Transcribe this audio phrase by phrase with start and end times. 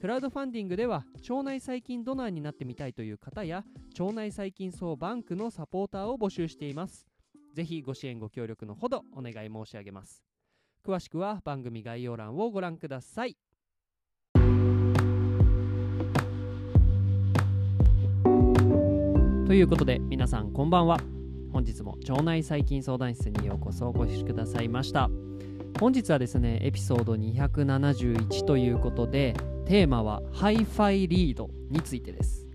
[0.00, 3.64] クラウドファンディングでは腸内細菌ドナーになってみたいという方や
[3.98, 7.08] 腸内細菌総バンクのサポーターを募集しています。
[7.52, 10.22] ぜひご支援ご協力のほどお願い申し上げます。
[10.86, 13.36] 詳しくは番組概要欄をご覧ください。
[19.48, 21.00] ということで皆さんこんばんは。
[21.52, 25.10] 本日も腸内細菌相談室にようこそお越しくださいました。
[25.80, 29.34] 本日はですねエピソード271ということで
[29.68, 32.46] テーマはハイファイリードについてです。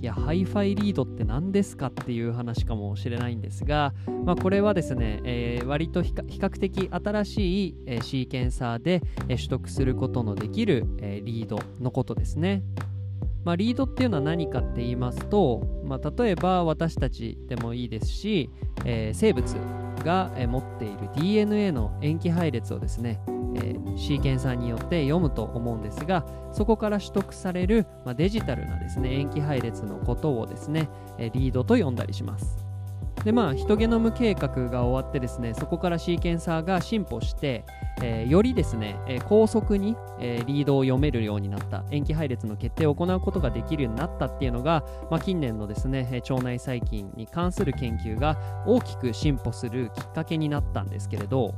[0.00, 3.92] いやハイファイリードって何ですかっていう話かもしれないんですが、
[4.24, 12.62] まあ、これはですね、えー、割と比較的新しい、えー、シーケンサーで、えー、取得することのできる、えリードのことですね。
[13.44, 18.50] まあ、リードっていうのは何かって言いますと、まあ、例えば私たちでもいいですし、
[18.84, 19.56] えー、生物
[20.00, 23.20] が、持っている DNA の塩基配列をですね、
[23.56, 32.69] えー、シーケンサーによって読むと思うんですがそこから取得される、まあ、デジタルなですね塩基配列のことをですね、えリードと呼んだりします。
[33.24, 37.64] でまあヒトゲノム計画が終わってですねそこからシーケンサーが進歩して、
[38.02, 51.54] えー、よりですね、えー、高速に、えー、リードを読めるようになった塩基配列の決定を行うことができるようになったっていうのが、まあ、近年のですね腸内細菌に関する研究が大きく進歩するきっかけになったんですけれど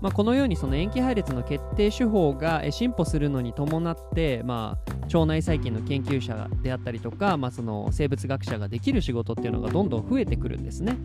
[0.00, 10.96] まあ、このようにその塩基配列の決定手法が進歩するのに伴って、まあ、腸内細菌の研究者であったりとか、まあ、その生物学者ができる仕事っていうのがどんどん増えてくるんですね。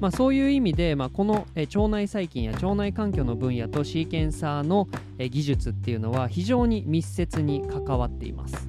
[0.00, 4.88] まあ、そういう意味で、まあ、この腸内細菌や腸内環境の分野とシーケンサーの
[5.18, 8.68] 技術っていうのは非常に密接に関わっています。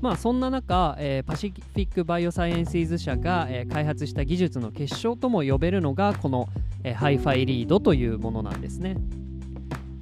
[0.00, 6.46] まあそんな中、えー、パシフィック・バイオサイエンシーズ社が、えー、開発した技術の結晶とも呼べるのがこの、
[6.82, 8.96] えー、ハイファイリードというものなんですね。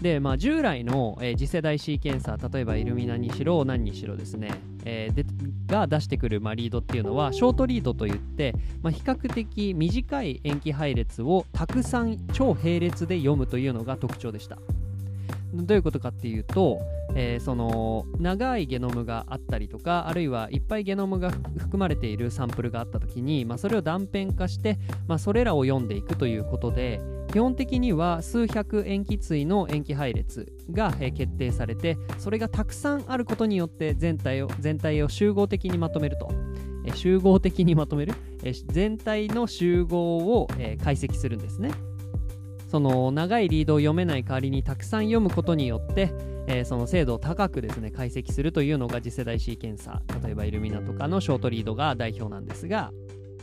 [0.03, 4.51] で、まあ、従来の、えー、次世代シーケンサー例えばイルミナにしろ何にしろですね、
[4.85, 5.25] えー、で
[5.69, 8.53] が出してくる、まあ、リードっていうのはショートリードといって、
[8.83, 14.59] まあ、比較的短い塩基配列をたくさん超並列で読むというのが特徴でした。
[15.55, 16.81] どういうことかっていうと、
[17.15, 36.31] えー、その長いゲノムがあったりとかあるいはいっぱいゲノムが含まれているサンプルがあった時に、まあ、それを断片化して、まあ、それらを読んでいくということで基本的には数百塩基対の塩基配列が、え、決定されてそれがたくさんあることによって全体を全体を集合的にまとめると。
[36.85, 41.71] え、集合的にまとめる、え、全体の集合を、え、解析するんですね。
[42.69, 46.13] その長いリードを読めない代わりにたくさん読むことによって、
[46.47, 52.91] えー、その精度を高くですね解析するというのが次世代シーケンサー例えばイルミナとかのショートリードが代表なんですが、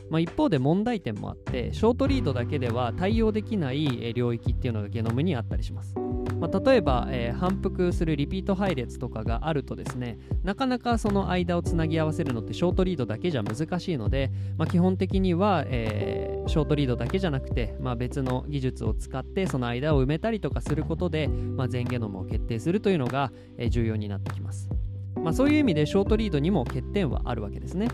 [0.09, 5.95] まあ、一方で問題点もあってショートリードだけでは対応できない領域っていうのがゲノムにあったりします。
[6.39, 24.69] まあ、例えば、えー、反復するリピート配列とかがあるとですねなかなかその間をつなぎ合わせるのってショートリードだけじゃ難しいので、まあ、基本的には、えー、ショートリードだけじゃなくて、まあ、別の技術を使ってその間を埋めたりとかすることで、まあ、全ゲノムを決定するというのが、え、重要になってきます、
[25.15, 27.89] まあ、そういう意味でショートリードにも欠点はあるわけですね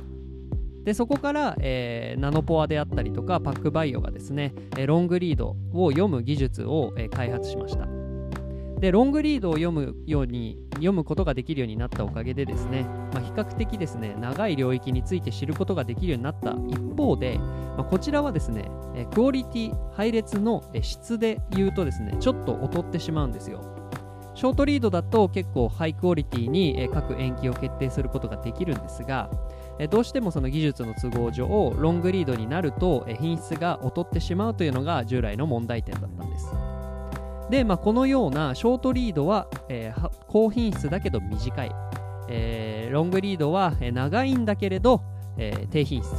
[0.85, 4.53] でそこから、えー、ナノポアであったりとかパックバイオがですね、
[4.85, 7.87] ロングリードを読む技術を、えー、開発しました。
[8.79, 12.83] でロングリードを読むように読むことができるようになったおかげでですね、
[13.13, 18.69] まあ、比較的ですね長い領域について知ることができるようになった一方で、まあ、こちらはですね
[19.13, 23.61] クオリティ配列の質で言うとですねちょっと劣ってしまうんですよ。
[24.35, 29.29] ショートリードだと結構ハイクオリティに各延期を決定することができるんですが
[29.89, 36.47] どうしてもその技術の都合上ロングリードになると品質が劣ってしまうというのが従来の問題点だったんです。
[37.49, 39.93] で、まあ、このようなショートリードは、え、
[40.27, 41.71] 高品質だけど短い、
[42.29, 45.01] え、ロングリードは長いんだけれど、
[45.37, 46.13] え、低品質、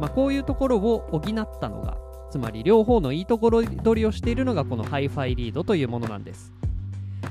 [0.00, 1.96] まあ、こういうところを補ったのが
[2.30, 6.52] つまり両方のいいところ取りをしているのがこのハイファイリードというものなんです。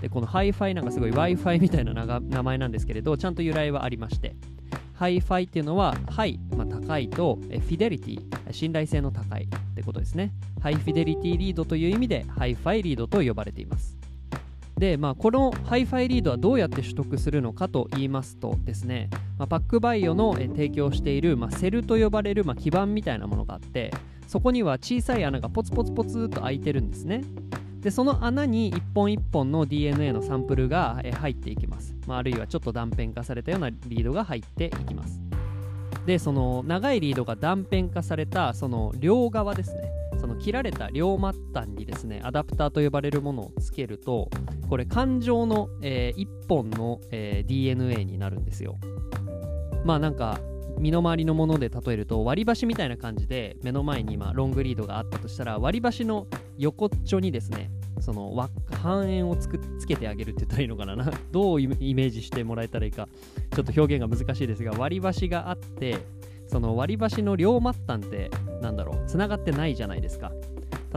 [0.01, 4.35] でこのハイファイなんかすごい Wi-Fi みたいな名前なんですけれどちゃんと由来はありまして。
[4.95, 10.31] ハイファイっていうのはハイ、まあ、高いとフィデリティ信頼性の高いってことですね。
[10.61, 13.97] ハイフィデリティリードという意味でハイファイリードと呼ばれています。
[14.77, 23.93] で、まあ、このハイファイリードはどうやって取得するのかと言いますとですね、まあ、パックバイオのえ提供している、まあ、セルと呼ばれる、まあ、基板みたいなものがあって
[24.27, 27.21] そこには小さい穴がポツポツポツと開いてるんですね。
[27.85, 35.21] でその穴に一本一本の DNA のサンプルが入っていきます、まあ、あるいはちょっと断片化されたようなリードが入っていきます。
[36.07, 39.83] でその長いリードが断片化されたその両側ですね。
[40.19, 44.31] その切られた両末端にですねアダプターと呼ばれるものをつけると
[44.67, 48.79] これ感情の、えー、1本の、えー、DNA になるんですよ。
[49.83, 50.39] まあなんか
[50.79, 56.27] 身の回りのもので例えると割り箸みたいな感じで目の前に今ロングリードがあったとしたら割り箸の
[56.57, 57.69] 横っちょにですね
[57.99, 61.11] その半円をつくつけてあげるって言ったらいいのかな。
[61.31, 63.07] どうイメージしてもらえたらいいか。
[63.55, 65.97] ちょっと表現が難しいですが割り箸があって
[66.47, 68.29] その割り箸の両末端って
[68.61, 70.31] なんだろうつながってないじゃないですか。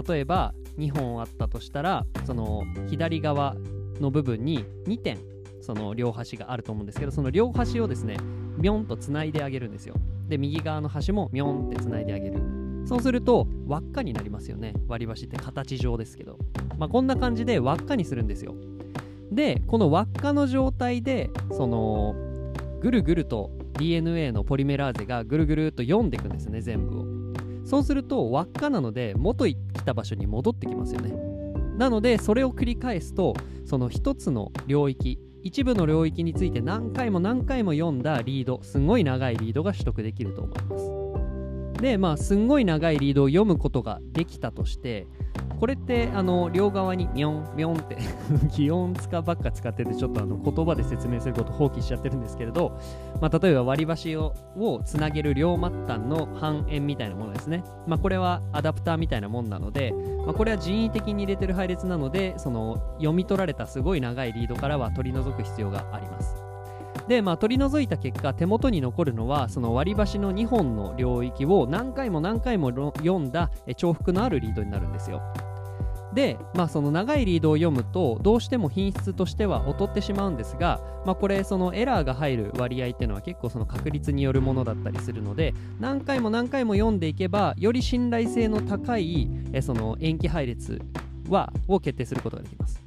[0.08, 3.56] 例えば2本あったとしたらその左側
[4.00, 5.18] の部分に2点
[5.60, 8.16] その両端があると思うんですけどその両端をですね
[8.58, 9.94] ミョンとつないであげるんですよ。
[10.28, 12.57] で右側の端もミョンってつないであげる。
[12.88, 14.72] そうすると輪っかになりますよね。
[14.88, 16.38] 割り箸って形状ですけど。
[16.78, 18.54] まあこんな感じで輪っかにするんですよ。
[19.30, 22.14] でこの輪っかの状態でその
[22.80, 27.04] ぐるぐると DNA のポリメラーゼがぐるぐるっと読んでいくんですね全部を。
[27.66, 29.54] そうすると輪っかなので元来
[29.84, 31.12] た場所に戻ってきますよね。
[31.76, 33.34] なのでそれを繰り返すと
[33.66, 40.97] その一つの領域一部の領域について何回も何回も読んだリードすごい長いリードが取得できると思います。
[41.80, 45.06] でまあすんごい長いリードを読むことができたとして
[45.58, 47.98] これってあの両側にミョンミョンって
[48.56, 52.78] 擬音使ばっか使っててちょっとあの言葉で説明すること放棄しちゃってるんですけれど、
[53.20, 59.92] まあ、例えば割り箸ををつなげる両末端の半円みたいなものですね、まあ、これはアダプターみたいなもんなので、
[60.24, 66.47] まあ、これは人為的に入れてる配列なのでその読み取られたすごい長いリードからは取り除く必要があります。
[67.08, 75.22] で、まあ、取り除いた結果手元に残るのはその割り箸の2本の領域を何回も何回も読んだ重複のあるリードになるんですよ。
[76.12, 90.80] で、まあ、その長いリードを読むとどうしても品質としては劣ってしまうんですが、まあ、これそのエラーが入る割合っていうのは結構その確率によるものだったりするので何回も何回も読んでいけばより信頼性の高いえその塩基配列
[91.28, 92.82] はを決定することができます。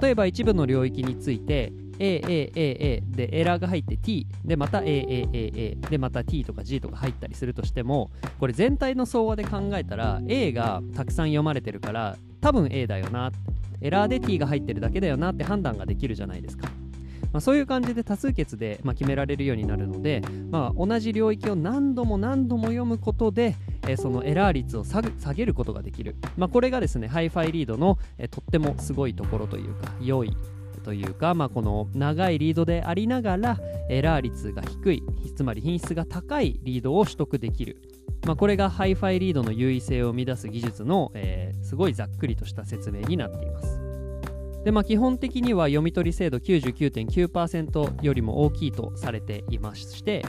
[0.00, 13.32] 例えば一部の領域について AAAA でエラーが入って T でまた AAAA でまた T とか G とか入ったりするとしてもこれ全体の総和で考えたら A がたくさん読まれてるから多分 A だよな。
[13.80, 16.68] エラーで T が入ってるだけだよなって判断ができるじゃないですか、
[17.32, 23.54] まあ、そういう感じで多数決で、まあ、決められるようになるので、まあ、同じ領域を何度も何度も読むことで、
[23.86, 25.02] えー、そのエラー率を下
[25.34, 30.36] げることができる、まあ、これがですねハイファイリードの、えー、とってもすごいところというか良い
[30.86, 33.58] というか、まあ、この長いリードでありながら
[33.90, 35.02] エラー率が低い
[35.34, 37.82] つまり品質が高いリードを取得できる
[38.24, 43.80] まあ、これがハイファイリードの優位性を生み出す技術の、えー、すごいざっくりとした説明になっています。
[44.64, 50.24] でまあ、基本的には読み取り精度99.9%よりも大きいとされていまして、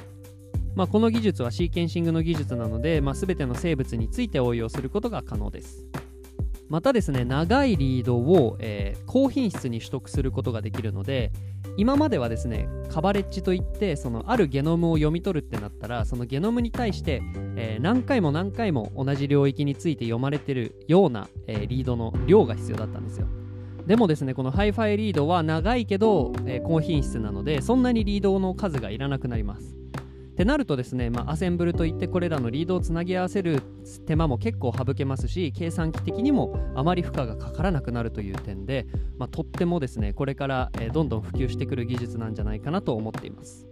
[0.76, 5.88] まあ、この技術はシーケンシングの技術なので、まあ、全ての生物について応用することが可能です。
[6.70, 11.32] またですね長いリードを、えー、高品質に取得することができるので
[11.78, 17.22] 今まではですねカバレッジといってそのあるゲノムを読み取るってなったらそのゲノムに対して、
[17.56, 23.28] えー、何回も何回も同じ領域について読まれてるような、えー、リードの量が必要だったんですよ。
[23.86, 29.78] でもですねこのハイファイリードは長いけど、え、高品質なのでそんなにリードの数がいらなくなります。
[30.38, 33.63] ってなるとですね、まあ、アセンブルといってこれらのリードをつなぎ合わせる
[34.06, 38.86] 手間も結構省けますし計算機的にもあまり負荷がかからなくなるという点で、
[39.17, 43.67] まあ、とってもですねこれから、どんどん普及してくる技術なんじゃないかなと思っています。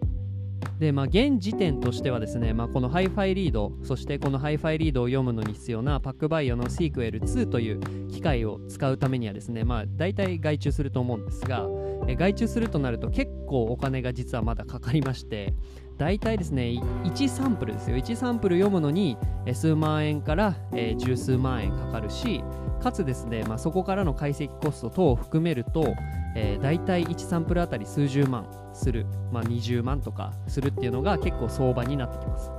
[0.80, 11.66] でまあ、現時点としてはですね、まあ、このハイファイリードそしてこのハイファイリードを読むのに必要なパックバイオの SQL2 という機械を使うためにはですね、まあ、大体外注すると思うんですが
[12.14, 15.54] 外注するとなると結構お金が実はまだかかりまして
[15.98, 16.64] 大体ですね
[17.04, 17.98] 1サンプルですよ。
[17.98, 19.18] 1サンプル読むのに
[19.54, 22.44] 数万円から、え、十数万円かかるし
[22.82, 25.96] かつですね、まあ、そこからの解析コスト等を含めると、
[26.36, 32.52] えー、大体1サンプルあたり数十万する、まあ、20万とかするっていうのが結構相場になってきます。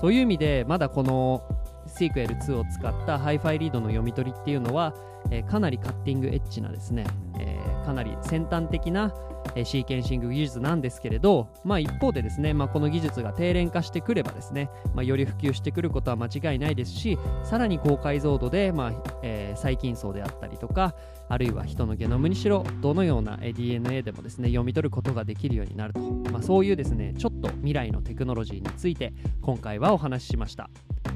[0.00, 1.42] そういう意味でまだこの
[1.88, 4.94] SQL2 を使ったハイファイリードの読み取りっていうのは、
[5.30, 7.04] えー、かなりカッティングエッジなですね、
[7.38, 9.12] えー、かなり先端的な
[9.54, 20.94] えシーケンシング技術なんですけれど、まあ、一方でですね、まあ、この技術が低廉化してくればですね、まあ、より普及してくることは間違いないですしさらに高解像度で、まあえー、細菌叢であったりとか
[21.28, 29.12] あるいは人のゲノムにしろどのような DNA でもですね読み取ることができるようになると、まあ、そういうですねちょっと未来のテクノロジーについて
[29.42, 30.70] 今回はお話ししました。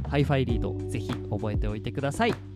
[0.08, 2.51] ハイファイリードぜひ覚えておいてください。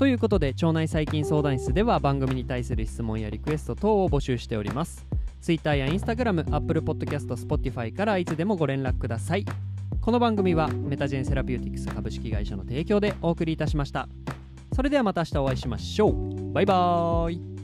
[0.00, 5.06] ということで腸内細菌相談室では番組に対する質問やリクエスト等を募集しております。
[5.42, 9.44] Twitter や Instagram、Apple Podcast、Spotify からいつでもご連絡ください。
[10.00, 14.08] この番組はメタジェンセラピューティクス株式会社の提供でお送りいたしました。
[14.74, 16.52] それではまた明日お会いしましょう。
[16.54, 17.59] バイバーイ。